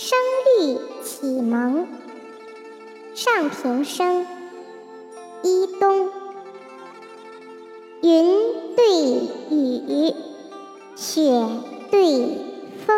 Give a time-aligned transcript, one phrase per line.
[0.00, 0.18] 声
[0.56, 1.86] 律启蒙，
[3.12, 4.26] 上平声，
[5.42, 6.08] 一冬，
[8.00, 8.40] 云
[8.74, 8.84] 对
[9.50, 10.14] 雨，
[10.96, 11.46] 雪
[11.90, 12.38] 对
[12.86, 12.96] 风，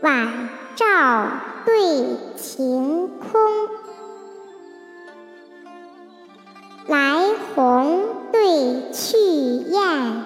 [0.00, 1.28] 晚照
[1.66, 3.68] 对晴空，
[6.86, 10.24] 来鸿对去雁。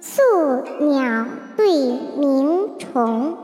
[0.00, 0.22] 宿
[0.80, 1.66] 鸟对
[2.16, 2.33] 鸣
[2.94, 3.36] 红，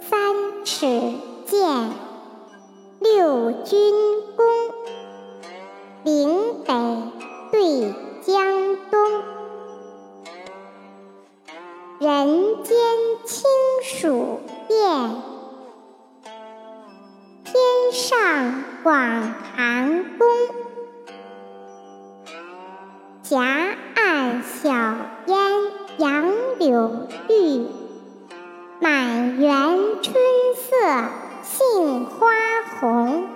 [0.00, 0.86] 三尺
[1.44, 1.90] 剑，
[3.00, 3.92] 六钧
[4.34, 4.46] 弓，
[6.04, 6.72] 岭北
[7.52, 7.92] 对
[8.22, 9.22] 江东，
[11.98, 12.74] 人间
[13.26, 13.44] 清
[13.82, 15.16] 暑殿，
[17.44, 20.26] 天上广寒宫。
[23.22, 23.42] 夹
[23.96, 24.70] 岸小
[25.26, 25.35] 烟
[26.66, 26.90] 柳
[27.28, 27.68] 绿，
[28.80, 30.14] 满园春
[30.56, 31.04] 色，
[31.44, 32.26] 杏花
[32.80, 33.28] 红。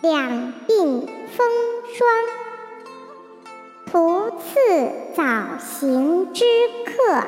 [0.00, 1.48] 两鬓风
[1.94, 2.08] 霜，
[3.86, 5.22] 徒次早
[5.60, 6.44] 行之
[6.84, 7.22] 客。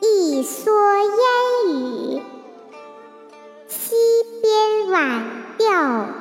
[0.00, 2.22] 一蓑烟雨，
[3.68, 3.94] 溪
[4.42, 5.24] 边晚
[5.58, 6.19] 钓。